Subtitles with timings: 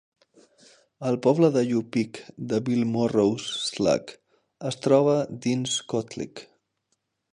[1.09, 2.19] El poble de Yupik
[2.53, 4.17] de Bill Moore's Slough
[4.71, 6.43] es troba dins Kotlik.